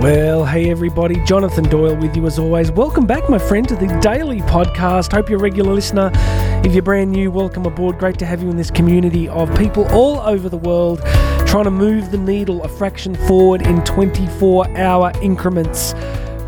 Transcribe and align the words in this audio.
Well, 0.00 0.44
hey 0.44 0.70
everybody, 0.70 1.16
Jonathan 1.24 1.64
Doyle 1.64 1.96
with 1.96 2.16
you 2.16 2.24
as 2.26 2.38
always. 2.38 2.70
Welcome 2.70 3.04
back, 3.04 3.28
my 3.28 3.36
friend, 3.36 3.66
to 3.66 3.74
the 3.74 3.88
daily 4.00 4.42
podcast. 4.42 5.10
Hope 5.10 5.28
you're 5.28 5.40
a 5.40 5.42
regular 5.42 5.74
listener. 5.74 6.12
If 6.64 6.72
you're 6.72 6.84
brand 6.84 7.10
new, 7.10 7.32
welcome 7.32 7.66
aboard. 7.66 7.98
Great 7.98 8.16
to 8.20 8.24
have 8.24 8.40
you 8.40 8.48
in 8.48 8.56
this 8.56 8.70
community 8.70 9.28
of 9.28 9.52
people 9.58 9.88
all 9.88 10.20
over 10.20 10.48
the 10.48 10.56
world 10.56 11.00
trying 11.48 11.64
to 11.64 11.72
move 11.72 12.12
the 12.12 12.16
needle 12.16 12.62
a 12.62 12.68
fraction 12.68 13.16
forward 13.26 13.62
in 13.62 13.82
24 13.82 14.78
hour 14.78 15.10
increments. 15.20 15.94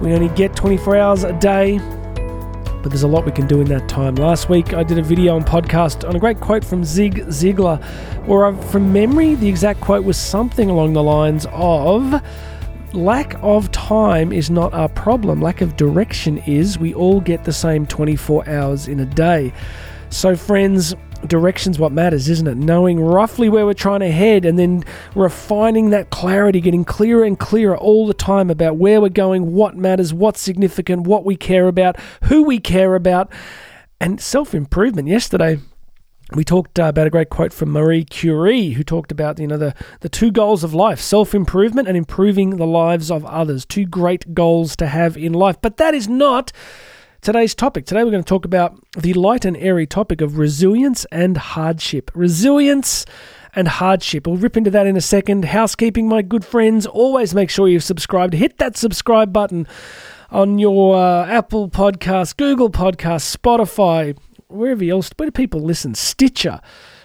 We 0.01 0.12
only 0.12 0.28
get 0.37 0.55
24 0.55 0.96
hours 0.96 1.24
a 1.24 1.32
day, 1.32 1.78
but 1.78 2.91
there's 2.91 3.02
a 3.02 3.09
lot 3.09 3.27
we 3.27 3.32
can 3.32 3.48
do 3.48 3.60
in 3.60 3.66
that 3.66 3.88
time. 3.88 4.14
Last 4.14 4.48
week, 4.48 4.74
I 4.74 4.84
did 4.84 4.96
a 4.96 5.02
video 5.02 5.34
on 5.34 5.42
podcast 5.42 6.09
on 6.09 6.14
a 6.14 6.20
great 6.20 6.38
quote 6.38 6.64
from 6.64 6.84
Zig 6.84 7.16
Ziglar, 7.27 7.82
where 8.28 8.46
I, 8.46 8.55
from 8.55 8.92
memory, 8.92 9.34
the 9.34 9.48
exact 9.48 9.80
quote 9.80 10.05
was 10.05 10.16
something 10.16 10.70
along 10.70 10.92
the 10.92 11.02
lines 11.02 11.48
of 11.51 12.23
lack 12.94 13.34
of 13.42 13.70
time 13.72 14.32
is 14.32 14.50
not 14.50 14.72
our 14.74 14.88
problem. 14.88 15.40
Lack 15.40 15.60
of 15.60 15.76
direction 15.76 16.38
is. 16.38 16.78
We 16.78 16.94
all 16.94 17.20
get 17.20 17.44
the 17.44 17.52
same 17.52 17.86
24 17.86 18.48
hours 18.48 18.88
in 18.88 19.00
a 19.00 19.06
day. 19.06 19.52
So, 20.10 20.34
friends, 20.34 20.94
direction's 21.26 21.78
what 21.78 21.92
matters, 21.92 22.28
isn't 22.28 22.46
it? 22.46 22.56
Knowing 22.56 23.00
roughly 23.00 23.48
where 23.48 23.64
we're 23.66 23.74
trying 23.74 24.00
to 24.00 24.10
head 24.10 24.44
and 24.44 24.58
then 24.58 24.84
refining 25.14 25.90
that 25.90 26.10
clarity, 26.10 26.60
getting 26.60 26.84
clearer 26.84 27.24
and 27.24 27.38
clearer 27.38 27.76
all 27.76 28.06
the 28.06 28.14
time 28.14 28.50
about 28.50 28.76
where 28.76 29.00
we're 29.00 29.08
going, 29.08 29.52
what 29.52 29.77
matters, 29.77 30.12
what's 30.12 30.41
significant, 30.41 31.06
what 31.06 31.24
we 31.24 31.36
care 31.36 31.68
about, 31.68 31.96
who 32.24 32.42
we 32.42 32.58
care 32.58 32.94
about, 32.94 33.32
and 34.00 34.20
self 34.20 34.54
improvement. 34.54 35.08
Yesterday, 35.08 35.58
we 36.34 36.45
talked 36.45 36.79
uh, 36.79 36.84
about 36.84 37.07
a 37.07 37.11
great 37.11 37.30
quote 37.30 37.52
from 37.52 37.70
Marie 37.70 38.05
Curie, 38.05 38.70
who 38.70 38.84
talked 38.84 39.11
about 39.11 39.39
you 39.39 39.47
know 39.47 39.57
the 39.57 39.75
the 40.01 40.09
two 40.09 40.31
goals 40.31 40.62
of 40.62 40.75
life: 40.75 41.00
self 41.00 41.34
improvement 41.34 41.89
and 41.89 41.97
improving 41.97 42.56
the 42.56 42.67
lives 42.67 43.11
of 43.11 43.25
others. 43.25 43.64
Two 43.64 43.84
great 43.84 44.34
goals 44.34 44.77
to 44.77 44.87
have 44.87 45.17
in 45.17 45.33
life. 45.33 45.56
But 45.61 45.77
that 45.78 45.95
is 45.95 46.09
not 46.09 46.53
today's 47.20 47.55
topic. 47.55 47.84
Today 47.87 48.05
we're 48.05 48.12
going 48.12 48.22
to 48.22 48.28
talk 48.28 48.45
about 48.45 48.78
the 48.97 49.12
light 49.14 49.45
and 49.45 49.56
airy 49.56 49.87
topic 49.87 50.20
of 50.20 50.39
resilience 50.39 51.05
and 51.06 51.37
hardship. 51.37 52.11
Resilience 52.14 53.05
and 53.55 53.67
hardship. 53.67 54.27
We'll 54.27 54.37
rip 54.37 54.56
into 54.56 54.70
that 54.70 54.87
in 54.87 54.97
a 54.97 55.00
second. 55.00 55.47
Housekeeping, 55.47 56.09
my 56.09 56.22
good 56.22 56.44
friends. 56.44 56.87
Always 56.87 57.34
make 57.34 57.50
sure 57.50 57.69
you've 57.69 57.84
subscribed. 57.84 58.34
Hit 58.34 58.59
that 58.59 58.77
subscribe 58.77 59.33
button 59.33 59.67
on 60.31 60.61
your 60.61 60.97
uh, 60.97 61.27
Apple 61.27 61.69
Podcast, 61.69 62.37
Google 62.37 62.70
Podcast, 62.70 63.37
Spotify 63.37 64.17
wherever 64.51 64.84
else, 64.84 65.11
where 65.17 65.27
do 65.27 65.33
people 65.33 65.61
listen? 65.61 65.95
Stitcher. 65.95 66.61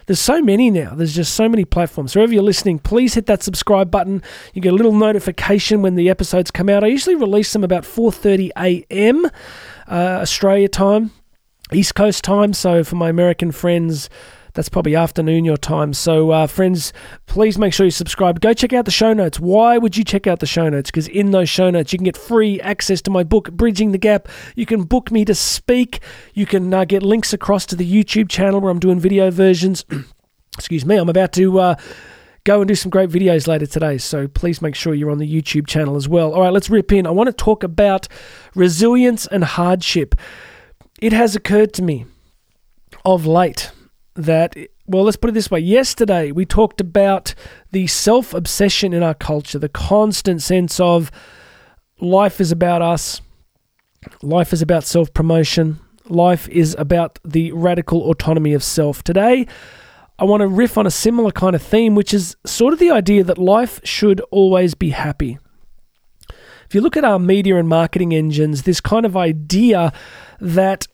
There's 0.07 0.19
so 0.19 0.41
many 0.41 0.69
now. 0.69 0.93
There's 0.93 1.15
just 1.15 1.33
so 1.33 1.49
many 1.49 1.65
platforms. 1.65 2.15
Wherever 2.15 2.31
you're 2.31 2.43
listening, 2.43 2.77
please 2.77 3.15
hit 3.15 3.25
that 3.25 3.41
subscribe 3.41 3.89
button. 3.89 4.21
You 4.53 4.61
get 4.61 4.73
a 4.73 4.75
little 4.75 4.93
notification 4.93 5.81
when 5.81 5.95
the 5.95 6.09
episodes 6.09 6.51
come 6.51 6.69
out. 6.69 6.83
I 6.83 6.87
usually 6.87 7.15
release 7.15 7.51
them 7.53 7.63
about 7.63 7.83
4:30 7.83 8.51
a.m. 8.57 9.25
Uh, 9.87 10.19
Australia 10.21 10.67
time, 10.67 11.11
East 11.71 11.95
Coast 11.95 12.23
time. 12.23 12.53
So 12.53 12.83
for 12.83 12.95
my 12.95 13.09
American 13.09 13.51
friends, 13.51 14.09
that's 14.55 14.69
probably 14.69 14.95
afternoon 14.95 15.45
your 15.45 15.57
time. 15.57 15.93
So, 15.93 16.31
uh, 16.31 16.47
friends, 16.47 16.93
please 17.25 17.57
make 17.59 17.73
sure 17.73 17.85
you 17.85 17.91
subscribe. 17.91 18.39
Go 18.39 18.53
check 18.53 18.71
out 18.71 18.85
the 18.85 18.91
show 18.91 19.13
notes. 19.13 19.39
Why 19.39 19.77
would 19.77 19.97
you 19.97 20.03
check 20.03 20.27
out 20.27 20.39
the 20.39 20.45
show 20.45 20.69
notes? 20.69 20.89
Because 20.89 21.09
in 21.09 21.31
those 21.31 21.49
show 21.49 21.69
notes, 21.69 21.91
you 21.91 21.99
can 21.99 22.05
get 22.05 22.17
free 22.17 22.59
access 22.61 23.01
to 23.03 23.11
my 23.11 23.23
book, 23.23 23.51
Bridging 23.51 23.91
the 23.91 23.97
Gap. 23.97 24.29
You 24.55 24.65
can 24.65 24.83
book 24.83 25.11
me 25.11 25.25
to 25.25 25.35
speak. 25.35 25.99
You 26.33 26.45
can 26.45 26.73
uh, 26.73 26.85
get 26.85 27.03
links 27.03 27.33
across 27.33 27.65
to 27.67 27.75
the 27.75 27.85
YouTube 27.85 28.29
channel 28.29 28.61
where 28.61 28.71
I'm 28.71 28.79
doing 28.79 28.99
video 28.99 29.29
versions. 29.29 29.83
Excuse 30.57 30.85
me, 30.85 30.95
I'm 30.95 31.09
about 31.09 31.33
to. 31.33 31.59
Uh, 31.59 31.75
go 32.45 32.61
and 32.61 32.67
do 32.67 32.75
some 32.75 32.91
great 32.91 33.09
videos 33.09 33.47
later 33.47 33.65
today. 33.65 33.97
So 33.97 34.27
please 34.27 34.61
make 34.61 34.75
sure 34.75 34.93
you're 34.93 35.09
on 35.09 35.17
the 35.17 35.27
YouTube 35.27 35.65
channel 35.65 35.95
as 35.95 36.07
well. 36.07 36.31
All 36.31 36.41
right, 36.41 36.53
let's 36.53 36.69
rip 36.69 36.91
in. 36.91 37.07
I 37.07 37.09
want 37.09 37.27
to 37.27 37.33
talk 37.33 37.63
about 37.63 38.07
resilience 38.53 39.25
and 39.25 39.43
hardship. 39.43 40.13
It 41.01 41.11
has 41.11 41.35
occurred 41.35 41.73
to 41.73 41.81
me 41.81 42.05
of 43.03 43.25
late 43.25 43.71
that, 44.15 44.55
well, 44.87 45.03
let's 45.03 45.17
put 45.17 45.29
it 45.29 45.33
this 45.33 45.51
way. 45.51 45.59
Yesterday, 45.59 46.31
we 46.31 46.45
talked 46.45 46.81
about 46.81 47.33
the 47.71 47.87
self 47.87 48.33
obsession 48.33 48.93
in 48.93 49.03
our 49.03 49.13
culture, 49.13 49.59
the 49.59 49.69
constant 49.69 50.41
sense 50.41 50.79
of 50.79 51.11
life 51.99 52.41
is 52.41 52.51
about 52.51 52.81
us, 52.81 53.21
life 54.21 54.53
is 54.53 54.61
about 54.61 54.83
self 54.83 55.13
promotion, 55.13 55.79
life 56.07 56.47
is 56.49 56.75
about 56.79 57.19
the 57.23 57.51
radical 57.51 58.09
autonomy 58.09 58.53
of 58.53 58.63
self. 58.63 59.03
Today, 59.03 59.47
I 60.17 60.23
want 60.23 60.41
to 60.41 60.47
riff 60.47 60.77
on 60.77 60.87
a 60.87 60.91
similar 60.91 61.31
kind 61.31 61.55
of 61.55 61.61
theme, 61.61 61.93
which 61.93 62.13
is 62.13 62.37
sort 62.45 62.73
of 62.73 62.79
the 62.79 62.91
idea 62.91 63.23
that 63.25 63.37
life 63.37 63.81
should 63.83 64.21
always 64.31 64.73
be 64.73 64.91
happy. 64.91 65.37
If 66.67 66.73
you 66.73 66.81
look 66.81 66.97
at 66.97 67.03
our 67.03 67.19
media 67.19 67.57
and 67.57 67.67
marketing 67.67 68.13
engines, 68.13 68.63
this 68.63 68.79
kind 68.79 69.05
of 69.05 69.15
idea 69.17 69.91
that 70.39 70.87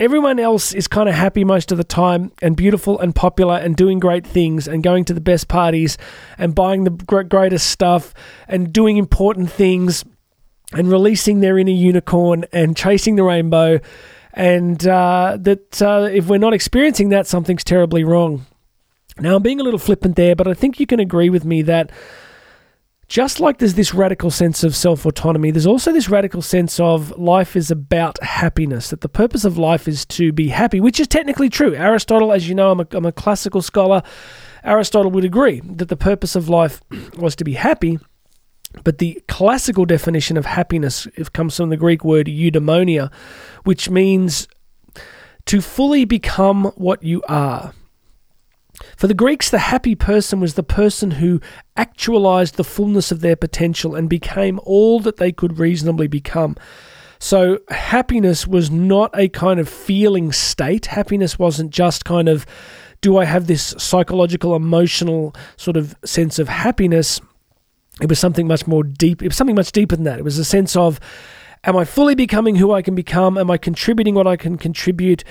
everyone 0.00 0.38
else 0.40 0.72
is 0.72 0.88
kind 0.88 1.08
of 1.10 1.14
happy 1.14 1.44
most 1.44 1.70
of 1.70 1.78
the 1.78 1.84
time 1.84 2.32
and 2.40 2.56
beautiful 2.56 2.98
and 2.98 3.14
popular 3.14 3.56
and 3.56 3.76
doing 3.76 4.00
great 4.00 4.26
things 4.26 4.66
and 4.66 4.82
going 4.82 5.04
to 5.04 5.12
the 5.12 5.20
best 5.20 5.46
parties 5.46 5.98
and 6.38 6.54
buying 6.54 6.84
the 6.84 6.90
greatest 6.90 7.68
stuff 7.68 8.14
and 8.48 8.72
doing 8.72 8.96
important 8.96 9.52
things 9.52 10.02
and 10.72 10.90
releasing 10.90 11.40
their 11.40 11.58
inner 11.58 11.70
unicorn 11.70 12.46
and 12.50 12.76
chasing 12.76 13.16
the 13.16 13.22
rainbow. 13.22 13.78
And 14.32 14.84
uh, 14.86 15.36
that 15.40 15.82
uh, 15.82 16.08
if 16.10 16.28
we're 16.28 16.38
not 16.38 16.54
experiencing 16.54 17.10
that, 17.10 17.26
something's 17.26 17.64
terribly 17.64 18.02
wrong. 18.02 18.46
Now, 19.18 19.36
I'm 19.36 19.42
being 19.42 19.60
a 19.60 19.64
little 19.64 19.78
flippant 19.78 20.16
there, 20.16 20.34
but 20.34 20.48
I 20.48 20.54
think 20.54 20.80
you 20.80 20.86
can 20.86 21.00
agree 21.00 21.28
with 21.28 21.44
me 21.44 21.60
that 21.62 21.90
just 23.10 23.40
like 23.40 23.58
there's 23.58 23.74
this 23.74 23.92
radical 23.92 24.30
sense 24.30 24.62
of 24.62 24.76
self 24.76 25.04
autonomy, 25.04 25.50
there's 25.50 25.66
also 25.66 25.92
this 25.92 26.08
radical 26.08 26.40
sense 26.40 26.78
of 26.78 27.10
life 27.18 27.56
is 27.56 27.68
about 27.68 28.22
happiness, 28.22 28.90
that 28.90 29.00
the 29.00 29.08
purpose 29.08 29.44
of 29.44 29.58
life 29.58 29.88
is 29.88 30.06
to 30.06 30.32
be 30.32 30.46
happy, 30.46 30.78
which 30.78 31.00
is 31.00 31.08
technically 31.08 31.50
true. 31.50 31.74
Aristotle, 31.74 32.32
as 32.32 32.48
you 32.48 32.54
know, 32.54 32.70
I'm 32.70 32.78
a, 32.78 32.86
I'm 32.92 33.04
a 33.04 33.10
classical 33.10 33.62
scholar. 33.62 34.04
Aristotle 34.62 35.10
would 35.10 35.24
agree 35.24 35.58
that 35.64 35.88
the 35.88 35.96
purpose 35.96 36.36
of 36.36 36.48
life 36.48 36.82
was 37.18 37.34
to 37.34 37.42
be 37.44 37.54
happy. 37.54 37.98
But 38.84 38.98
the 38.98 39.20
classical 39.26 39.86
definition 39.86 40.36
of 40.36 40.46
happiness 40.46 41.08
comes 41.32 41.56
from 41.56 41.70
the 41.70 41.76
Greek 41.76 42.04
word 42.04 42.28
eudaimonia, 42.28 43.12
which 43.64 43.90
means 43.90 44.46
to 45.46 45.60
fully 45.60 46.04
become 46.04 46.66
what 46.76 47.02
you 47.02 47.22
are. 47.28 47.72
For 48.96 49.06
the 49.06 49.14
Greeks, 49.14 49.50
the 49.50 49.58
happy 49.58 49.94
person 49.94 50.40
was 50.40 50.54
the 50.54 50.62
person 50.62 51.12
who 51.12 51.40
actualized 51.76 52.56
the 52.56 52.64
fullness 52.64 53.12
of 53.12 53.20
their 53.20 53.36
potential 53.36 53.94
and 53.94 54.08
became 54.08 54.60
all 54.64 55.00
that 55.00 55.16
they 55.16 55.32
could 55.32 55.58
reasonably 55.58 56.06
become. 56.06 56.56
So, 57.18 57.58
happiness 57.68 58.46
was 58.46 58.70
not 58.70 59.10
a 59.14 59.28
kind 59.28 59.60
of 59.60 59.68
feeling 59.68 60.32
state. 60.32 60.86
Happiness 60.86 61.38
wasn't 61.38 61.70
just 61.70 62.06
kind 62.06 62.30
of, 62.30 62.46
do 63.02 63.18
I 63.18 63.26
have 63.26 63.46
this 63.46 63.74
psychological, 63.76 64.56
emotional 64.56 65.34
sort 65.58 65.76
of 65.76 65.94
sense 66.02 66.38
of 66.38 66.48
happiness? 66.48 67.20
It 68.00 68.08
was 68.08 68.18
something 68.18 68.46
much 68.46 68.66
more 68.66 68.82
deep. 68.82 69.22
It 69.22 69.28
was 69.28 69.36
something 69.36 69.56
much 69.56 69.72
deeper 69.72 69.96
than 69.96 70.04
that. 70.06 70.18
It 70.18 70.24
was 70.24 70.38
a 70.38 70.44
sense 70.44 70.74
of, 70.76 70.98
am 71.64 71.76
I 71.76 71.84
fully 71.84 72.14
becoming 72.14 72.56
who 72.56 72.72
I 72.72 72.80
can 72.80 72.94
become? 72.94 73.36
Am 73.36 73.50
I 73.50 73.58
contributing 73.58 74.14
what 74.14 74.26
I 74.26 74.36
can 74.36 74.56
contribute? 74.56 75.22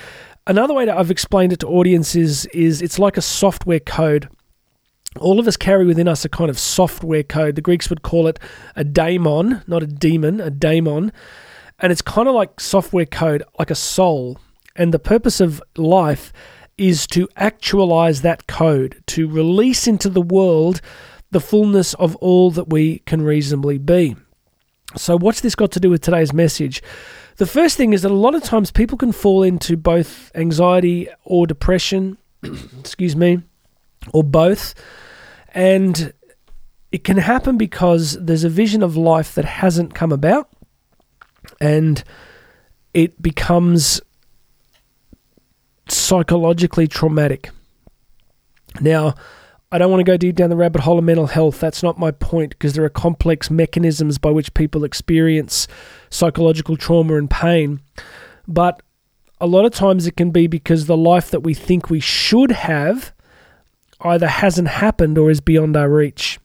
Another 0.50 0.74
way 0.74 0.84
that 0.84 0.98
I've 0.98 1.12
explained 1.12 1.54
it 1.54 1.60
to 1.60 1.68
audiences 1.68 2.48
is 2.48 2.82
it's 2.82 2.98
like 2.98 3.18
a 3.18 3.22
software 3.22 3.80
code. 3.80 4.30
All 5.20 5.40
of 5.40 5.48
us 5.48 5.56
carry 5.56 5.86
within 5.86 6.08
us 6.08 6.26
a 6.26 6.30
kind 6.30 6.50
of 6.50 6.58
software 6.58 7.22
code. 7.22 7.54
The 7.54 7.62
Greeks 7.62 7.88
would 7.92 8.02
call 8.02 8.26
it 8.26 8.40
a 8.76 8.84
daemon, 8.84 9.62
not 9.68 9.84
a 9.84 9.86
demon, 9.86 10.42
a 10.42 10.50
daemon. 10.50 11.12
And 11.78 11.92
it's 11.92 12.02
kind 12.02 12.28
of 12.28 12.34
like 12.34 12.60
software 12.60 13.06
code, 13.06 13.44
like 13.60 13.70
a 13.70 13.76
soul. 13.76 14.40
And 14.76 14.92
the 14.92 14.98
purpose 14.98 15.40
of 15.40 15.62
life 15.78 16.34
is 16.80 17.06
to 17.08 17.30
actualize 17.36 18.24
that 18.24 18.48
code, 18.48 19.04
to 19.06 19.28
release 19.28 19.86
into 19.86 20.10
the 20.10 20.19
world 20.19 20.81
the 21.30 21.40
fullness 21.40 21.94
of 21.94 22.16
all 22.16 22.50
that 22.50 22.72
we 22.72 23.04
can 23.06 23.22
reasonably 23.22 23.78
be. 23.78 24.16
So, 24.95 25.16
what's 25.16 25.42
this 25.42 25.54
got 25.54 25.72
to 25.74 25.80
do 25.80 25.92
with 25.92 26.02
today's 26.02 26.34
message? 26.34 26.81
The 27.39 27.45
first 27.45 27.77
thing 27.77 27.94
is 27.94 28.01
that 28.01 28.12
a 28.12 28.13
lot 28.13 28.36
of 28.36 28.44
times 28.44 28.69
people 28.69 28.97
can 28.97 29.13
fall 29.13 29.44
into 29.44 29.77
both 29.77 30.30
anxiety 30.36 31.07
or 31.24 31.47
depression, 31.47 32.18
excuse 32.80 33.15
me, 33.15 33.41
or 34.12 34.25
both. 34.25 34.75
And 35.53 36.12
it 36.91 37.06
can 37.06 37.15
happen 37.15 37.57
because 37.57 38.18
there's 38.19 38.44
a 38.44 38.50
vision 38.50 38.83
of 38.83 38.97
life 38.97 39.36
that 39.36 39.45
hasn't 39.45 39.95
come 39.95 40.12
about 40.12 40.50
and 41.62 42.03
it 42.94 43.21
becomes 43.21 44.01
psychologically 45.88 46.89
traumatic. 46.89 47.51
Now, 48.81 49.15
I 49.71 49.77
don't 49.77 49.92
want 49.92 50.00
to 50.00 50.06
go 50.06 50.18
deep 50.18 50.36
down 50.36 50.50
the 50.50 50.56
rabbit 50.56 50.81
hole 50.81 50.98
of 50.98 51.04
mental 51.04 51.27
health. 51.27 51.60
That's 51.60 51.83
not 51.83 52.00
my 52.00 52.10
point 52.10 52.51
because 52.51 52.74
there 52.74 52.83
are 52.83 52.89
complex 52.89 53.51
mechanisms 53.51 54.18
by 54.18 54.31
which 54.31 54.54
people 54.56 54.83
experience 54.83 55.68
psychological 56.10 56.75
trauma 56.75 57.16
and 57.18 57.30
pain. 57.30 57.80
But 58.48 58.81
a 59.39 59.45
lot 59.45 59.66
of 59.66 59.71
times 59.71 60.07
it 60.07 60.18
can 60.18 60.31
be 60.31 60.48
because 60.48 60.88
the 60.88 60.98
life 60.98 61.30
that 61.30 61.42
we 61.42 61.54
think 61.54 61.89
we 61.89 62.00
should 62.00 62.51
have 62.51 63.13
either 64.01 64.27
hasn't 64.27 64.69
happened 64.69 65.18
or 65.18 65.30
is 65.30 65.39
beyond 65.42 65.77
our 65.77 65.89
reach. 65.89 66.39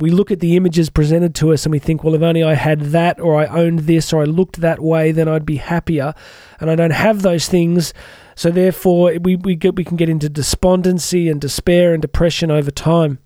we 0.00 0.10
look 0.10 0.30
at 0.30 0.38
the 0.40 0.56
images 0.56 0.90
presented 0.90 1.34
to 1.34 1.52
us 1.52 1.66
and 1.66 1.72
we 1.72 1.78
think, 1.78 2.04
well, 2.04 2.14
if 2.14 2.22
only 2.22 2.42
I 2.42 2.54
had 2.54 2.80
that 2.92 3.18
or 3.20 3.34
I 3.34 3.46
owned 3.46 3.80
this 3.80 4.12
or 4.12 4.22
I 4.22 4.26
looked 4.26 4.60
that 4.60 4.80
way, 4.80 5.10
then 5.10 5.28
I'd 5.28 5.44
be 5.44 5.56
happier. 5.56 6.14
And 6.60 6.70
I 6.70 6.76
don't 6.76 6.92
have 6.92 7.22
those 7.22 7.48
things. 7.48 7.92
So 8.38 8.52
therefore, 8.52 9.14
we, 9.20 9.34
we, 9.34 9.56
get, 9.56 9.74
we 9.74 9.82
can 9.82 9.96
get 9.96 10.08
into 10.08 10.28
despondency 10.28 11.28
and 11.28 11.40
despair 11.40 11.92
and 11.92 12.00
depression 12.00 12.52
over 12.52 12.70
time. 12.70 13.18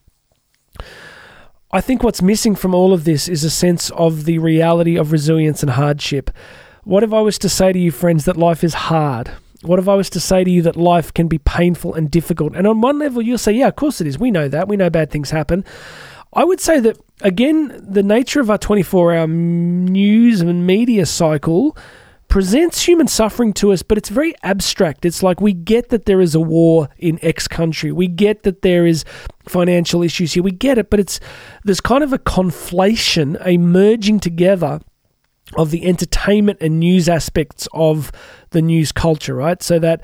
I 1.70 1.82
think 1.82 2.02
what's 2.02 2.22
missing 2.22 2.54
from 2.54 2.74
all 2.74 2.94
of 2.94 3.04
this 3.04 3.28
is 3.28 3.44
a 3.44 3.50
sense 3.50 3.90
of 3.90 4.24
the 4.24 4.38
reality 4.38 4.96
of 4.96 5.12
resilience 5.12 5.62
and 5.62 5.72
hardship. 5.72 6.30
What 6.84 7.02
if 7.02 7.12
I 7.12 7.20
was 7.20 7.38
to 7.40 7.50
say 7.50 7.74
to 7.74 7.78
you, 7.78 7.90
friends, 7.90 8.24
that 8.24 8.38
life 8.38 8.64
is 8.64 8.72
hard? 8.72 9.30
What 9.60 9.78
if 9.78 9.86
I 9.86 9.96
was 9.96 10.08
to 10.08 10.18
say 10.18 10.44
to 10.44 10.50
you 10.50 10.62
that 10.62 10.76
life 10.76 11.12
can 11.12 11.28
be 11.28 11.36
painful 11.36 11.92
and 11.92 12.10
difficult? 12.10 12.56
And 12.56 12.66
on 12.66 12.80
one 12.80 12.98
level, 12.98 13.20
you'll 13.20 13.36
say, 13.36 13.52
yeah, 13.52 13.68
of 13.68 13.76
course 13.76 14.00
it 14.00 14.06
is. 14.06 14.18
We 14.18 14.30
know 14.30 14.48
that. 14.48 14.66
We 14.66 14.78
know 14.78 14.88
bad 14.88 15.10
things 15.10 15.30
happen. 15.30 15.62
I 16.32 16.44
would 16.44 16.58
say 16.58 16.80
that, 16.80 16.96
again, 17.20 17.78
the 17.86 18.02
nature 18.02 18.40
of 18.40 18.50
our 18.50 18.56
24 18.56 19.14
hour 19.14 19.26
news 19.26 20.40
and 20.40 20.66
media 20.66 21.04
cycle 21.04 21.76
presents 22.32 22.86
human 22.86 23.06
suffering 23.06 23.52
to 23.52 23.74
us, 23.74 23.82
but 23.82 23.98
it's 23.98 24.08
very 24.08 24.34
abstract. 24.42 25.04
It's 25.04 25.22
like 25.22 25.42
we 25.42 25.52
get 25.52 25.90
that 25.90 26.06
there 26.06 26.18
is 26.18 26.34
a 26.34 26.40
war 26.40 26.88
in 26.96 27.18
X 27.20 27.46
country. 27.46 27.92
We 27.92 28.08
get 28.08 28.44
that 28.44 28.62
there 28.62 28.86
is 28.86 29.04
financial 29.46 30.02
issues 30.02 30.32
here. 30.32 30.42
We 30.42 30.50
get 30.50 30.78
it, 30.78 30.88
but 30.88 30.98
it's 30.98 31.20
there's 31.64 31.82
kind 31.82 32.02
of 32.02 32.14
a 32.14 32.18
conflation, 32.18 33.38
a 33.44 33.58
merging 33.58 34.18
together 34.18 34.80
of 35.58 35.70
the 35.70 35.84
entertainment 35.84 36.56
and 36.62 36.80
news 36.80 37.06
aspects 37.06 37.68
of 37.74 38.10
the 38.52 38.62
news 38.62 38.92
culture, 38.92 39.34
right? 39.34 39.62
So 39.62 39.78
that 39.80 40.00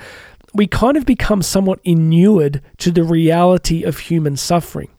we 0.53 0.67
kind 0.67 0.99
of 0.99 1.07
become 1.07 1.41
somewhat 1.41 1.81
inured 1.83 2.61
to 2.77 2.91
the 2.91 3.05
reality 3.05 3.85
of 3.85 4.01
human 4.01 4.37
suffering. 4.37 4.91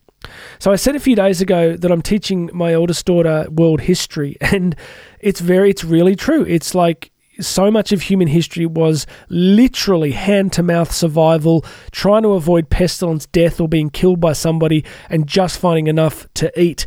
So 0.57 0.71
I 0.71 0.77
said 0.77 0.95
a 0.95 0.99
few 0.99 1.15
days 1.15 1.41
ago 1.41 1.77
that 1.77 1.91
I'm 1.91 2.01
teaching 2.01 2.49
my 2.55 2.73
oldest 2.73 3.05
daughter 3.05 3.45
world 3.51 3.81
history 3.81 4.35
and 4.41 4.75
it's 5.19 5.41
very 5.41 5.69
it's 5.69 5.83
really 5.83 6.15
true. 6.15 6.43
It's 6.43 6.73
like 6.73 7.11
so 7.39 7.71
much 7.71 7.91
of 7.91 8.03
human 8.03 8.27
history 8.27 8.65
was 8.65 9.05
literally 9.29 10.11
hand 10.11 10.53
to 10.53 10.63
mouth 10.63 10.91
survival, 10.91 11.65
trying 11.91 12.23
to 12.23 12.33
avoid 12.33 12.69
pestilence, 12.69 13.25
death, 13.27 13.59
or 13.59 13.67
being 13.67 13.89
killed 13.89 14.19
by 14.19 14.33
somebody, 14.33 14.83
and 15.09 15.27
just 15.27 15.59
finding 15.59 15.87
enough 15.87 16.27
to 16.35 16.59
eat. 16.59 16.85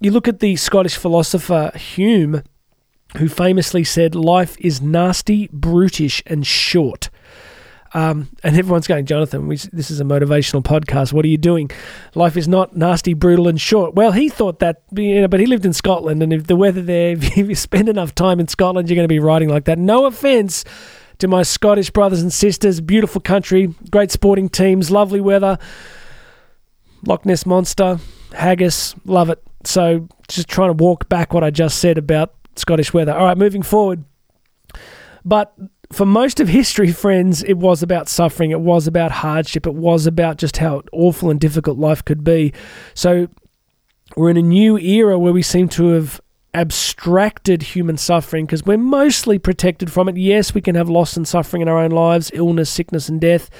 You 0.00 0.10
look 0.10 0.28
at 0.28 0.40
the 0.40 0.56
Scottish 0.56 0.96
philosopher 0.96 1.72
Hume, 1.74 2.42
who 3.16 3.28
famously 3.28 3.84
said, 3.84 4.14
Life 4.14 4.56
is 4.60 4.82
nasty, 4.82 5.48
brutish, 5.52 6.22
and 6.26 6.46
short. 6.46 7.08
Um, 7.94 8.28
and 8.42 8.56
everyone's 8.56 8.86
going, 8.86 9.06
Jonathan, 9.06 9.46
we, 9.46 9.56
this 9.56 9.90
is 9.90 10.00
a 10.00 10.04
motivational 10.04 10.62
podcast. 10.62 11.12
What 11.12 11.24
are 11.24 11.28
you 11.28 11.38
doing? 11.38 11.70
Life 12.14 12.36
is 12.36 12.48
not 12.48 12.76
nasty, 12.76 13.14
brutal, 13.14 13.48
and 13.48 13.60
short. 13.60 13.94
Well, 13.94 14.12
he 14.12 14.28
thought 14.28 14.58
that, 14.58 14.82
you 14.94 15.20
know, 15.20 15.28
but 15.28 15.40
he 15.40 15.46
lived 15.46 15.64
in 15.64 15.72
Scotland, 15.72 16.22
and 16.22 16.32
if 16.32 16.46
the 16.46 16.56
weather 16.56 16.82
there, 16.82 17.12
if 17.16 17.36
you 17.36 17.54
spend 17.54 17.88
enough 17.88 18.14
time 18.14 18.40
in 18.40 18.48
Scotland, 18.48 18.88
you're 18.88 18.96
going 18.96 19.08
to 19.08 19.12
be 19.12 19.18
writing 19.18 19.48
like 19.48 19.64
that. 19.64 19.78
No 19.78 20.06
offense 20.06 20.64
to 21.18 21.28
my 21.28 21.42
Scottish 21.42 21.90
brothers 21.90 22.22
and 22.22 22.32
sisters. 22.32 22.80
Beautiful 22.80 23.20
country, 23.20 23.74
great 23.90 24.10
sporting 24.10 24.48
teams, 24.48 24.90
lovely 24.90 25.20
weather. 25.20 25.58
Loch 27.06 27.24
Ness 27.24 27.46
Monster, 27.46 28.00
haggis, 28.32 28.94
love 29.04 29.30
it. 29.30 29.42
So 29.64 30.08
just 30.28 30.48
trying 30.48 30.76
to 30.76 30.82
walk 30.82 31.08
back 31.08 31.32
what 31.32 31.44
I 31.44 31.50
just 31.50 31.78
said 31.78 31.98
about 31.98 32.34
Scottish 32.56 32.92
weather. 32.92 33.12
All 33.12 33.24
right, 33.24 33.38
moving 33.38 33.62
forward. 33.62 34.04
But 35.24 35.54
for 35.92 36.06
most 36.06 36.40
of 36.40 36.48
history, 36.48 36.92
friends, 36.92 37.42
it 37.42 37.54
was 37.54 37.82
about 37.82 38.08
suffering. 38.08 38.50
It 38.50 38.60
was 38.60 38.86
about 38.86 39.10
hardship. 39.10 39.66
It 39.66 39.74
was 39.74 40.06
about 40.06 40.38
just 40.38 40.56
how 40.56 40.82
awful 40.92 41.30
and 41.30 41.40
difficult 41.40 41.78
life 41.78 42.04
could 42.04 42.24
be. 42.24 42.52
So 42.94 43.28
we're 44.16 44.30
in 44.30 44.36
a 44.36 44.42
new 44.42 44.78
era 44.78 45.18
where 45.18 45.32
we 45.32 45.42
seem 45.42 45.68
to 45.70 45.88
have 45.90 46.20
abstracted 46.54 47.62
human 47.62 47.96
suffering 47.98 48.46
because 48.46 48.64
we're 48.64 48.78
mostly 48.78 49.38
protected 49.38 49.92
from 49.92 50.08
it. 50.08 50.16
Yes, 50.16 50.54
we 50.54 50.60
can 50.60 50.74
have 50.74 50.88
loss 50.88 51.16
and 51.16 51.28
suffering 51.28 51.62
in 51.62 51.68
our 51.68 51.78
own 51.78 51.90
lives, 51.90 52.30
illness, 52.34 52.70
sickness, 52.70 53.08
and 53.08 53.20
death. 53.20 53.50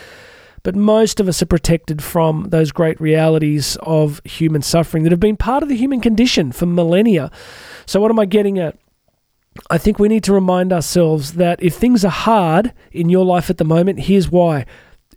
But 0.62 0.74
most 0.74 1.20
of 1.20 1.28
us 1.28 1.40
are 1.42 1.46
protected 1.46 2.02
from 2.02 2.48
those 2.48 2.72
great 2.72 3.00
realities 3.00 3.76
of 3.82 4.20
human 4.24 4.62
suffering 4.62 5.04
that 5.04 5.12
have 5.12 5.20
been 5.20 5.36
part 5.36 5.62
of 5.62 5.68
the 5.68 5.76
human 5.76 6.00
condition 6.00 6.50
for 6.50 6.66
millennia. 6.66 7.30
So, 7.84 8.00
what 8.00 8.10
am 8.10 8.18
I 8.18 8.24
getting 8.24 8.58
at? 8.58 8.76
I 9.70 9.78
think 9.78 9.98
we 9.98 10.08
need 10.08 10.24
to 10.24 10.32
remind 10.32 10.72
ourselves 10.72 11.34
that 11.34 11.62
if 11.62 11.74
things 11.74 12.04
are 12.04 12.10
hard 12.10 12.72
in 12.92 13.08
your 13.08 13.24
life 13.24 13.50
at 13.50 13.58
the 13.58 13.64
moment, 13.64 14.00
here's 14.00 14.30
why 14.30 14.66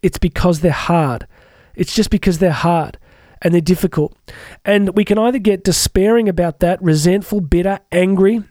it's 0.02 0.18
because 0.18 0.62
they're 0.62 0.72
hard. 0.72 1.28
It's 1.76 1.94
just 1.94 2.10
because 2.10 2.40
they're 2.40 2.52
hard 2.52 2.98
and 3.42 3.54
they're 3.54 3.62
difficult. 3.62 4.16
And 4.66 4.96
we 4.96 5.06
can 5.06 5.18
either 5.18 5.40
get 5.40 5.64
despairing 5.64 6.30
about 6.30 6.60
that, 6.60 6.82
resentful, 6.82 7.42
bitter, 7.42 7.80
angry. 7.92 8.44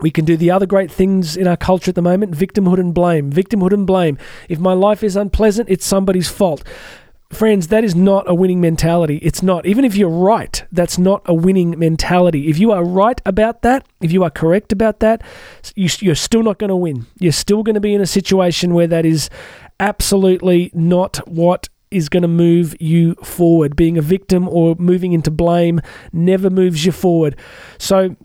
We 0.00 0.10
can 0.10 0.24
do 0.24 0.36
the 0.36 0.50
other 0.50 0.66
great 0.66 0.90
things 0.90 1.36
in 1.36 1.46
our 1.46 1.56
culture 1.56 1.90
at 1.90 1.94
the 1.94 2.02
moment 2.02 2.32
victimhood 2.32 2.78
and 2.78 2.92
blame. 2.92 3.30
Victimhood 3.30 3.72
and 3.72 3.86
blame. 3.86 4.18
If 4.48 4.58
my 4.58 4.72
life 4.72 5.02
is 5.04 5.16
unpleasant, 5.16 5.68
it's 5.68 5.86
somebody's 5.86 6.28
fault. 6.28 6.64
Friends, 7.34 7.68
that 7.68 7.82
is 7.82 7.96
not 7.96 8.28
a 8.28 8.34
winning 8.34 8.60
mentality. 8.60 9.16
It's 9.16 9.42
not. 9.42 9.66
Even 9.66 9.84
if 9.84 9.96
you're 9.96 10.08
right, 10.08 10.64
that's 10.70 10.98
not 10.98 11.20
a 11.26 11.34
winning 11.34 11.76
mentality. 11.78 12.48
If 12.48 12.58
you 12.58 12.70
are 12.70 12.84
right 12.84 13.20
about 13.26 13.62
that, 13.62 13.86
if 14.00 14.12
you 14.12 14.22
are 14.22 14.30
correct 14.30 14.72
about 14.72 15.00
that, 15.00 15.22
you, 15.74 16.12
are 16.12 16.14
still 16.14 16.44
not 16.44 16.58
going 16.58 16.68
to 16.68 16.76
win. 16.76 17.06
You're 17.18 17.32
still 17.32 17.64
going 17.64 17.74
to 17.74 17.80
be 17.80 17.92
in 17.92 18.00
a 18.00 18.06
situation 18.06 18.72
where 18.72 18.86
that 18.86 19.04
is 19.04 19.30
absolutely 19.80 20.70
not 20.74 21.16
what 21.28 21.68
is 21.90 22.08
going 22.08 22.22
to 22.22 22.28
move 22.28 22.76
you 22.80 23.14
forward. 23.16 23.74
Being 23.74 23.98
a 23.98 24.02
victim 24.02 24.48
or 24.48 24.76
moving 24.78 25.12
into 25.12 25.30
blame 25.30 25.80
never 26.12 26.50
moves 26.50 26.84
you 26.84 26.92
forward. 26.92 27.36
So, 27.78 28.16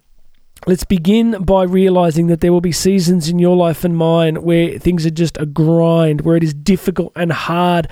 Let's 0.67 0.83
begin 0.83 1.41
by 1.43 1.63
realizing 1.63 2.27
that 2.27 2.41
there 2.41 2.51
will 2.51 2.59
be 2.59 2.73
seasons 2.73 3.29
in 3.29 3.39
your 3.39 3.55
life 3.55 3.85
and 3.85 3.95
mine 3.95 4.43
where 4.43 4.77
things 4.77 5.05
are 5.05 5.09
just 5.09 5.37
a 5.37 5.45
grind, 5.45 6.21
where 6.21 6.35
it 6.35 6.43
is 6.43 6.53
difficult 6.53 7.13
and 7.15 7.31
hard, 7.31 7.87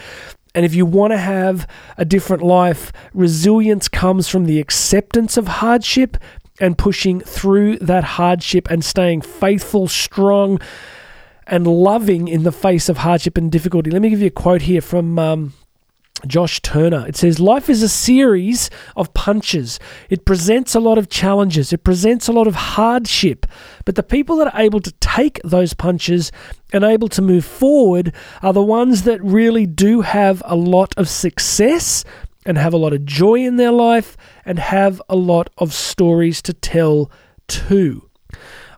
and 0.58 0.66
if 0.66 0.74
you 0.74 0.88
want 0.88 1.14
to 1.14 1.20
have 1.20 1.68
a 1.98 2.04
different 2.04 2.42
life, 2.42 2.92
resilience 3.14 3.88
comes 3.88 4.28
from 4.28 4.46
the 4.46 4.60
acceptance 4.60 5.38
of 5.38 5.48
hardship 5.48 6.18
and 6.60 6.76
pushing 6.76 7.20
through 7.20 7.78
that 7.78 8.04
hardship 8.04 8.68
and 8.72 8.84
staying 8.84 9.22
faithful, 9.22 9.88
strong, 9.88 10.60
and 11.46 11.68
loving 11.68 12.28
in 12.28 12.42
the 12.42 12.52
face 12.52 12.90
of 12.90 12.98
hardship 12.98 13.38
and 13.38 13.52
difficulty. 13.52 13.92
Let 13.92 14.02
me 14.02 14.10
give 14.10 14.20
you 14.20 14.30
a 14.30 14.32
quote 14.32 14.64
here 14.64 14.82
from 14.82 15.20
um, 15.20 15.54
Josh 16.26 16.62
Turner. 16.62 17.06
It 17.08 17.16
says, 17.16 17.40
Life 17.40 17.70
is 17.70 17.84
a 17.84 17.90
series 17.90 18.70
of 18.96 19.14
punches. 19.14 19.80
It 20.10 20.26
presents 20.26 20.74
a 20.74 20.80
lot 20.80 20.98
of 20.98 21.10
challenges, 21.10 21.72
it 21.74 21.84
presents 21.84 22.28
a 22.28 22.32
lot 22.32 22.48
of 22.48 22.56
hardship. 22.56 23.46
But 23.86 23.96
the 23.96 24.04
people 24.04 24.38
that 24.38 24.54
are 24.54 24.62
able 24.62 24.80
to 24.80 24.92
take 24.94 25.40
those 25.44 25.74
punches 25.74 26.32
and 26.74 26.84
able 26.84 27.10
to 27.10 27.22
move 27.22 27.46
forward 27.46 28.14
are 28.42 28.54
the 28.54 28.64
ones 28.64 29.04
that 29.04 29.24
really 29.24 29.66
do 29.66 30.02
have 30.02 30.42
a 30.46 30.56
lot 30.56 30.94
of 30.98 31.08
success 31.08 32.04
and 32.46 32.58
have 32.58 32.74
a 32.74 32.78
lot 32.78 32.94
of 32.94 33.06
joy 33.06 33.36
in 33.36 33.58
their 33.58 33.72
life 33.72 34.16
and 34.46 34.58
have 34.58 35.02
a 35.10 35.16
lot 35.16 35.50
of 35.58 35.74
stories 35.74 36.42
to 36.42 36.54
tell 36.54 37.12
too. 37.48 38.10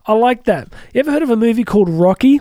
I 0.06 0.14
like 0.14 0.44
that. 0.44 0.72
You 0.92 1.00
ever 1.00 1.12
heard 1.12 1.22
of 1.22 1.30
a 1.30 1.36
movie 1.36 1.64
called 1.64 1.88
Rocky? 1.88 2.40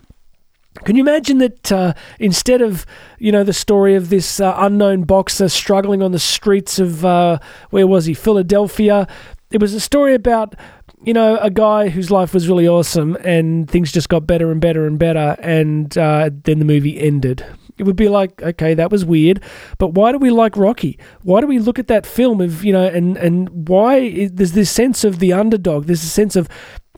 Can 0.86 0.96
you 0.96 1.02
imagine 1.02 1.40
that 1.40 1.72
uh, 1.72 1.94
instead 2.20 2.62
of 2.62 2.86
you 3.18 3.32
know 3.32 3.44
the 3.44 3.54
story 3.54 3.96
of 3.96 4.10
this 4.10 4.40
uh, 4.40 4.54
unknown 4.58 5.04
boxer 5.04 5.50
struggling 5.50 6.02
on 6.02 6.12
the 6.12 6.20
streets 6.20 6.80
of 6.80 7.04
uh, 7.04 7.40
where 7.70 7.88
was 7.88 8.06
he 8.06 8.14
Philadelphia, 8.14 9.08
it 9.52 9.60
was 9.60 9.74
a 9.74 9.80
story 9.80 10.14
about 10.14 10.56
you 11.04 11.14
know 11.14 11.38
a 11.38 11.50
guy 11.50 11.90
whose 11.90 12.12
life 12.12 12.34
was 12.34 12.48
really 12.48 12.68
awesome 12.68 13.18
and 13.24 13.70
things 13.70 13.92
just 13.92 14.10
got 14.10 14.28
better 14.28 14.52
and 14.52 14.62
better 14.62 14.86
and 14.86 15.00
better, 15.00 15.36
and 15.42 15.98
uh, 15.98 16.30
then 16.44 16.60
the 16.60 16.66
movie 16.66 17.00
ended. 17.00 17.46
It 17.80 17.86
would 17.86 17.96
be 17.96 18.10
like, 18.10 18.42
okay, 18.42 18.74
that 18.74 18.92
was 18.92 19.06
weird, 19.06 19.42
but 19.78 19.94
why 19.94 20.12
do 20.12 20.18
we 20.18 20.30
like 20.30 20.58
Rocky? 20.58 21.00
Why 21.24 21.42
do 21.42 21.48
we 21.48 21.60
look 21.60 21.80
at 21.80 21.88
that 21.88 22.06
film 22.06 22.42
of 22.42 22.64
you 22.64 22.74
know, 22.74 22.86
and 22.86 23.18
and 23.18 23.68
why 23.68 23.98
is, 23.98 24.34
there's 24.34 24.52
this 24.52 24.70
sense 24.70 25.04
of 25.04 25.20
the 25.20 25.34
underdog? 25.34 25.86
There's 25.86 26.04
a 26.04 26.08
sense 26.08 26.36
of 26.36 26.50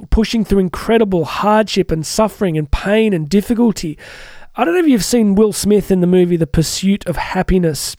pushing 0.10 0.44
through 0.44 0.60
incredible 0.60 1.26
hardship 1.26 1.92
and 1.92 2.06
suffering 2.06 2.58
and 2.58 2.72
pain 2.72 3.14
and 3.14 3.30
difficulty. 3.30 3.98
I 4.56 4.66
don't 4.66 4.74
know 4.74 4.80
if 4.80 4.88
you've 4.88 5.06
seen 5.06 5.36
Will 5.36 5.54
Smith 5.54 5.92
in 5.92 6.02
the 6.02 6.08
movie 6.08 6.36
The 6.36 6.48
Pursuit 6.48 7.06
of 7.08 7.16
Happiness. 7.16 7.96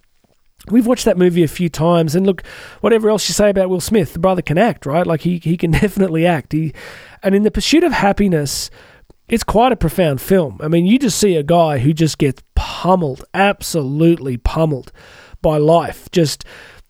We've 0.69 0.87
watched 0.87 1.07
that 1.07 1.17
movie 1.19 1.43
a 1.43 1.49
few 1.49 1.69
times, 1.69 2.15
and 2.15 2.27
look, 2.27 2.47
whatever 2.81 3.09
else 3.09 3.29
you 3.29 3.33
say 3.33 3.51
about 3.51 3.69
Will 3.69 3.81
Smith, 3.81 4.13
the 4.13 4.19
brother 4.19 4.43
can 4.43 4.59
act, 4.59 4.87
right? 4.87 5.07
Like 5.07 5.23
he 5.23 5.39
he 5.39 5.57
can 5.57 5.71
definitely 5.83 6.27
act. 6.27 6.53
He, 6.53 6.73
and 7.23 7.35
in 7.35 7.43
The 7.43 7.51
Pursuit 7.51 7.85
of 7.85 7.93
Happiness, 7.93 8.71
it's 9.29 9.45
quite 9.45 9.73
a 9.73 9.77
profound 9.77 10.21
film. 10.21 10.61
I 10.63 10.69
mean, 10.69 10.85
you 10.85 10.99
just 10.99 11.19
see 11.19 11.37
a 11.37 11.43
guy 11.43 11.79
who 11.79 11.93
just 11.93 12.19
gets 12.19 12.43
pummeled, 12.83 13.25
absolutely 13.33 14.37
pummeled 14.37 14.91
by 15.41 15.57
life. 15.57 16.11
Just 16.11 16.45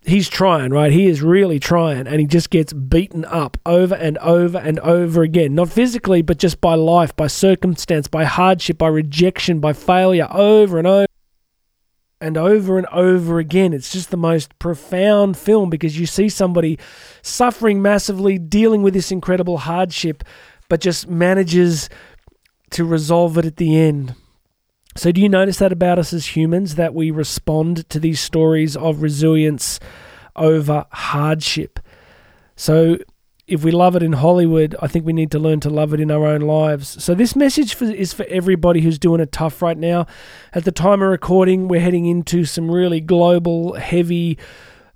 he's 0.06 0.26
trying, 0.26 0.70
right? 0.72 0.90
He 0.90 1.06
is 1.06 1.20
really 1.20 1.58
trying, 1.58 2.06
and 2.06 2.18
he 2.18 2.26
just 2.26 2.48
gets 2.48 2.72
beaten 2.72 3.26
up 3.26 3.58
over 3.66 3.94
and 3.96 4.16
over 4.16 4.56
and 4.56 4.80
over 4.80 5.20
again. 5.20 5.54
Not 5.54 5.68
physically, 5.68 6.22
but 6.22 6.38
just 6.38 6.62
by 6.62 6.76
life, 6.76 7.14
by 7.14 7.26
circumstance, 7.26 8.08
by 8.08 8.24
hardship, 8.24 8.78
by 8.78 8.88
rejection, 8.88 9.60
by 9.60 9.74
failure, 9.74 10.28
over 10.30 10.78
and 10.78 10.86
over. 10.86 11.06
and 12.22 12.38
over 12.38 12.78
and 12.78 12.86
over 12.86 13.38
again. 13.38 13.74
It's 13.74 13.92
just 13.92 14.10
the 14.10 14.16
most 14.16 14.58
profound 14.58 15.36
film 15.36 15.68
because 15.68 15.98
you 16.00 16.06
see 16.06 16.30
somebody 16.30 16.78
suffering 17.20 17.82
massively, 17.82 18.38
dealing 18.38 18.82
with 18.82 18.94
this 18.94 19.12
incredible 19.12 19.58
hardship, 19.58 20.24
but 20.70 20.80
just 20.80 21.06
manages 21.06 21.90
to 22.70 22.86
resolve 22.86 23.36
it 23.36 23.44
at 23.44 23.58
the 23.58 23.76
end. 23.76 24.14
So, 24.94 25.10
do 25.10 25.20
you 25.20 25.28
notice 25.28 25.58
that 25.58 25.72
about 25.72 25.98
us 25.98 26.12
as 26.12 26.36
humans 26.36 26.74
that 26.74 26.94
we 26.94 27.10
respond 27.10 27.88
to 27.88 27.98
these 27.98 28.20
stories 28.20 28.76
of 28.76 29.02
resilience 29.02 29.80
over 30.36 30.84
hardship? 30.92 31.80
So, 32.56 32.98
if 33.46 33.64
we 33.64 33.70
love 33.70 33.96
it 33.96 34.02
in 34.02 34.12
Hollywood, 34.12 34.76
I 34.80 34.86
think 34.86 35.06
we 35.06 35.12
need 35.12 35.30
to 35.32 35.38
learn 35.38 35.60
to 35.60 35.70
love 35.70 35.92
it 35.94 36.00
in 36.00 36.10
our 36.10 36.26
own 36.26 36.42
lives. 36.42 37.02
So, 37.02 37.14
this 37.14 37.34
message 37.34 37.74
for, 37.74 37.84
is 37.84 38.12
for 38.12 38.26
everybody 38.28 38.82
who's 38.82 38.98
doing 38.98 39.20
it 39.20 39.32
tough 39.32 39.62
right 39.62 39.78
now. 39.78 40.06
At 40.52 40.64
the 40.64 40.72
time 40.72 41.00
of 41.02 41.08
recording, 41.08 41.68
we're 41.68 41.80
heading 41.80 42.04
into 42.04 42.44
some 42.44 42.70
really 42.70 43.00
global, 43.00 43.74
heavy 43.74 44.38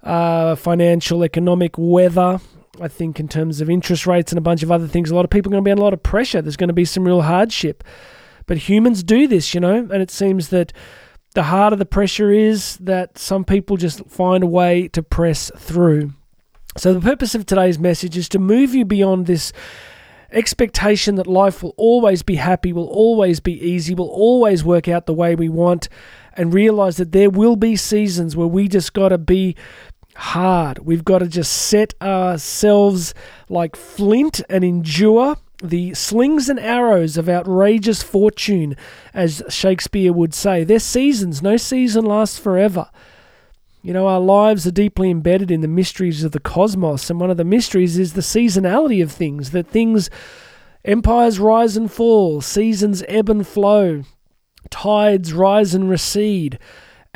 uh, 0.03 0.57
financial, 0.57 1.25
economic 1.25 1.75
weather. 1.79 2.41
I 2.81 2.89
think, 2.89 3.19
in 3.19 3.29
terms 3.29 3.63
of 3.63 3.71
interest 3.71 4.07
rates 4.07 4.31
and 4.31 4.39
a 4.39 4.43
bunch 4.43 4.63
of 4.63 4.71
other 4.71 4.87
things, 4.87 5.11
a 5.11 5.15
lot 5.15 5.25
of 5.25 5.31
people 5.31 5.51
are 5.51 5.55
going 5.55 5.65
to 5.65 5.69
be 5.69 5.71
under 5.71 5.81
a 5.81 5.85
lot 5.85 5.95
of 5.95 6.03
pressure. 6.03 6.43
There's 6.43 6.59
going 6.59 6.69
to 6.69 6.75
be 6.75 6.85
some 6.85 7.07
real 7.07 7.23
hardship. 7.23 7.83
But 8.47 8.59
humans 8.59 9.03
do 9.03 9.27
this, 9.27 9.55
you 9.55 9.61
know, 9.61 9.77
and 9.77 10.03
it 10.03 10.11
seems 10.11 10.49
that 10.49 10.73
the 11.35 11.45
harder 11.45 11.77
the 11.77 11.85
pressure 11.85 12.31
is, 12.31 12.77
that 12.79 13.19
some 13.19 13.45
people 13.45 13.77
just 13.77 14.07
find 14.07 14.43
a 14.43 14.47
way 14.47 14.89
to 14.89 15.03
press 15.03 15.51
through. 15.57 16.13
So, 16.77 16.95
the 16.95 17.01
purpose 17.01 17.35
of 17.35 17.47
today's 17.47 17.79
message 17.79 18.17
is 18.17 18.29
to 18.31 18.39
move 18.39 18.75
you 18.75 18.85
beyond 18.85 19.27
this 19.27 19.53
expectation 20.31 21.15
that 21.17 21.27
life 21.27 21.63
will 21.63 21.75
always 21.77 22.23
be 22.23 22.37
happy, 22.37 22.73
will 22.73 22.89
always 22.89 23.41
be 23.41 23.53
easy, 23.53 23.95
will 23.95 24.09
always 24.09 24.65
work 24.65 24.89
out 24.89 25.07
the 25.07 25.15
way 25.15 25.35
we 25.35 25.49
want, 25.49 25.89
and 26.35 26.53
realize 26.53 26.97
that 26.97 27.13
there 27.13 27.31
will 27.31 27.57
be 27.57 27.77
seasons 27.77 28.37
where 28.37 28.47
we 28.47 28.69
just 28.69 28.93
got 28.93 29.09
to 29.09 29.19
be 29.19 29.57
hard. 30.17 30.81
We've 30.81 31.05
got 31.05 31.19
to 31.19 31.29
just 31.29 31.53
set 31.53 31.95
ourselves 32.01 33.15
like 33.49 33.77
flint 33.77 34.41
and 34.49 34.65
endure 34.65 35.37
the 35.63 35.95
slings 35.95 36.49
and 36.49 36.61
arrows 36.61 37.17
of 37.17 37.29
outrageous 37.29 38.03
fortune, 38.03 38.77
as 39.15 39.43
Shakespeare 39.49 40.13
would 40.13 40.35
say. 40.35 40.65
They're 40.65 40.79
seasons, 40.79 41.43
no 41.43 41.57
season 41.57 42.05
lasts 42.05 42.39
forever. 42.39 42.91
You 43.83 43.93
know, 43.93 44.07
our 44.07 44.21
lives 44.21 44.67
are 44.67 44.73
deeply 44.73 45.11
embedded 45.11 45.51
in 45.51 45.61
the 45.61 45.69
mysteries 45.69 46.25
of 46.25 46.33
the 46.33 46.41
cosmos, 46.41 47.09
and 47.09 47.21
one 47.21 47.31
of 47.31 47.37
the 47.37 47.45
mysteries 47.45 47.99
is 47.99 48.13
the 48.13 48.21
seasonality 48.21 49.03
of 49.03 49.13
things, 49.13 49.53
that 49.53 49.69
things, 49.69 50.11
empires 50.85 51.39
rise 51.39 51.77
and 51.77 51.91
fall, 51.91 52.41
seasons 52.41 53.03
ebb 53.07 53.31
and 53.31 53.47
flow, 53.47 54.03
tides 54.71 55.33
rise 55.33 55.75
and 55.75 55.89
recede, 55.89 56.59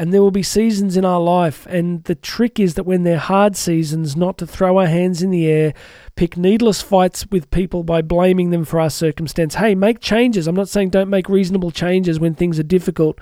and 0.01 0.13
there 0.13 0.23
will 0.23 0.31
be 0.31 0.43
seasons 0.43 0.97
in 0.97 1.05
our 1.05 1.21
life. 1.21 1.67
And 1.67 2.03
the 2.05 2.15
trick 2.15 2.59
is 2.59 2.75
that 2.75 2.85
when 2.85 3.03
they're 3.03 3.19
hard 3.19 3.55
seasons, 3.55 4.17
not 4.17 4.39
to 4.39 4.47
throw 4.47 4.79
our 4.79 4.87
hands 4.87 5.23
in 5.23 5.31
the 5.31 5.47
air, 5.47 5.75
pick 6.17 6.39
needless 6.39 6.81
fights 6.81 7.27
with 7.31 7.51
people 7.51 7.85
by 7.85 8.01
blaming 8.01 8.49
them 8.49 8.65
for 8.65 8.81
our 8.81 8.89
circumstance. 8.89 9.57
Hey, 9.57 9.75
make 9.75 10.01
changes. 10.01 10.47
I'm 10.47 10.57
not 10.57 10.71
saying 10.71 10.89
don't 10.89 11.11
make 11.11 11.29
reasonable 11.29 11.71
changes 11.71 12.19
when 12.19 12.35
things 12.35 12.59
are 12.59 12.65
difficult 12.65 13.21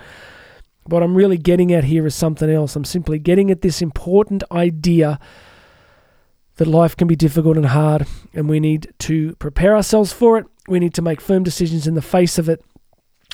what 0.88 1.02
I'm 1.02 1.14
really 1.14 1.36
getting 1.36 1.72
at 1.72 1.84
here 1.84 2.06
is 2.06 2.14
something 2.14 2.48
else. 2.48 2.74
I'm 2.74 2.84
simply 2.84 3.18
getting 3.18 3.50
at 3.50 3.60
this 3.60 3.82
important 3.82 4.42
idea 4.50 5.20
that 6.56 6.66
life 6.66 6.96
can 6.96 7.06
be 7.06 7.14
difficult 7.14 7.56
and 7.56 7.66
hard, 7.66 8.06
and 8.32 8.48
we 8.48 8.58
need 8.58 8.92
to 9.00 9.36
prepare 9.36 9.76
ourselves 9.76 10.12
for 10.12 10.38
it. 10.38 10.46
We 10.66 10.80
need 10.80 10.94
to 10.94 11.02
make 11.02 11.20
firm 11.20 11.42
decisions 11.42 11.86
in 11.86 11.94
the 11.94 12.02
face 12.02 12.38
of 12.38 12.48
it. 12.48 12.64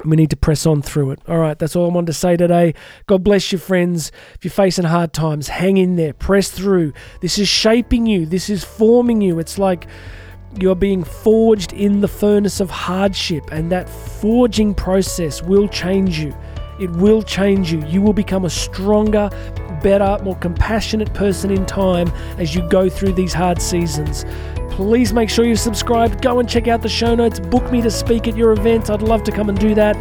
We 0.02 0.16
need 0.16 0.30
to 0.30 0.36
press 0.36 0.66
on 0.66 0.82
through 0.82 1.12
it. 1.12 1.20
All 1.28 1.38
right, 1.38 1.56
that's 1.56 1.76
all 1.76 1.88
I 1.88 1.94
wanted 1.94 2.08
to 2.08 2.14
say 2.14 2.36
today. 2.36 2.74
God 3.06 3.22
bless 3.22 3.52
you, 3.52 3.58
friends. 3.58 4.10
If 4.34 4.44
you're 4.44 4.50
facing 4.50 4.86
hard 4.86 5.12
times, 5.12 5.46
hang 5.46 5.76
in 5.76 5.94
there, 5.94 6.12
press 6.12 6.50
through. 6.50 6.92
This 7.20 7.38
is 7.38 7.46
shaping 7.46 8.04
you, 8.04 8.26
this 8.26 8.50
is 8.50 8.64
forming 8.64 9.20
you. 9.20 9.38
It's 9.38 9.56
like 9.56 9.86
you're 10.58 10.74
being 10.74 11.04
forged 11.04 11.72
in 11.72 12.00
the 12.00 12.08
furnace 12.08 12.58
of 12.58 12.70
hardship, 12.70 13.44
and 13.52 13.70
that 13.70 13.88
forging 13.88 14.74
process 14.74 15.42
will 15.42 15.68
change 15.68 16.18
you. 16.18 16.34
It 16.80 16.90
will 16.90 17.22
change 17.22 17.72
you. 17.72 17.86
You 17.86 18.02
will 18.02 18.12
become 18.12 18.44
a 18.44 18.50
stronger, 18.50 19.30
better, 19.80 20.20
more 20.24 20.36
compassionate 20.38 21.14
person 21.14 21.52
in 21.52 21.66
time 21.66 22.08
as 22.36 22.52
you 22.52 22.68
go 22.68 22.88
through 22.88 23.12
these 23.12 23.32
hard 23.32 23.62
seasons. 23.62 24.24
Please 24.74 25.12
make 25.12 25.30
sure 25.30 25.44
you 25.44 25.54
subscribe. 25.54 26.20
Go 26.20 26.40
and 26.40 26.48
check 26.48 26.66
out 26.66 26.82
the 26.82 26.88
show 26.88 27.14
notes. 27.14 27.38
Book 27.38 27.70
me 27.70 27.80
to 27.80 27.92
speak 27.92 28.26
at 28.26 28.36
your 28.36 28.50
event. 28.50 28.90
I'd 28.90 29.02
love 29.02 29.22
to 29.22 29.30
come 29.30 29.48
and 29.48 29.56
do 29.56 29.72
that. 29.76 29.94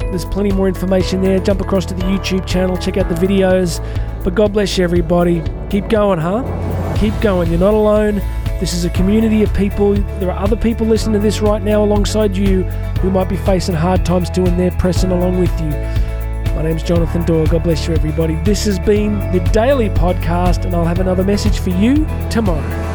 There's 0.00 0.24
plenty 0.24 0.50
more 0.50 0.66
information 0.66 1.22
there. 1.22 1.38
Jump 1.38 1.60
across 1.60 1.86
to 1.86 1.94
the 1.94 2.02
YouTube 2.02 2.44
channel, 2.44 2.76
check 2.76 2.96
out 2.96 3.08
the 3.08 3.14
videos. 3.14 3.78
But 4.24 4.34
God 4.34 4.52
bless 4.54 4.76
you, 4.76 4.82
everybody. 4.82 5.40
Keep 5.70 5.88
going, 5.88 6.18
huh? 6.18 6.42
Keep 6.98 7.20
going. 7.20 7.48
You're 7.48 7.60
not 7.60 7.74
alone. 7.74 8.16
This 8.58 8.74
is 8.74 8.84
a 8.84 8.90
community 8.90 9.44
of 9.44 9.54
people. 9.54 9.92
There 9.92 10.32
are 10.32 10.42
other 10.42 10.56
people 10.56 10.84
listening 10.84 11.12
to 11.12 11.20
this 11.20 11.40
right 11.40 11.62
now 11.62 11.84
alongside 11.84 12.36
you 12.36 12.64
who 12.64 13.10
might 13.10 13.28
be 13.28 13.36
facing 13.36 13.76
hard 13.76 14.04
times 14.04 14.30
too, 14.30 14.44
and 14.44 14.58
they're 14.58 14.72
pressing 14.72 15.12
along 15.12 15.38
with 15.38 15.60
you. 15.60 15.70
My 16.56 16.62
name's 16.62 16.82
Jonathan 16.82 17.24
Doyle. 17.24 17.46
God 17.46 17.62
bless 17.62 17.86
you, 17.86 17.94
everybody. 17.94 18.34
This 18.42 18.64
has 18.64 18.80
been 18.80 19.16
the 19.30 19.38
Daily 19.52 19.90
Podcast, 19.90 20.64
and 20.64 20.74
I'll 20.74 20.84
have 20.84 20.98
another 20.98 21.22
message 21.22 21.60
for 21.60 21.70
you 21.70 22.04
tomorrow. 22.30 22.87